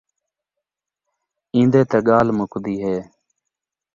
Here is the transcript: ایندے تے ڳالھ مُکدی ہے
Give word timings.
ایندے 1.55 1.81
تے 1.89 1.97
ڳالھ 2.07 2.31
مُکدی 2.37 2.75
ہے 2.83 2.97